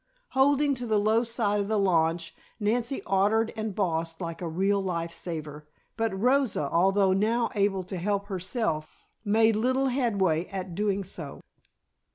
Holding 0.29 0.73
to 0.73 0.87
the 0.87 0.97
low 0.97 1.23
side 1.23 1.59
of 1.59 1.67
the 1.67 1.77
launch, 1.77 2.33
Nancy 2.59 3.03
ordered 3.03 3.53
and 3.55 3.75
bossed 3.75 4.19
like 4.19 4.41
a 4.41 4.47
real 4.49 4.81
life 4.81 5.13
saver, 5.13 5.67
but 5.95 6.19
Rosa, 6.19 6.67
although 6.71 7.13
now 7.13 7.51
able 7.53 7.83
to 7.83 7.97
help 7.97 8.25
herself, 8.25 8.97
made 9.23 9.55
little 9.55 9.89
headway 9.89 10.45
at 10.47 10.73
doing 10.73 11.03
so. 11.03 11.41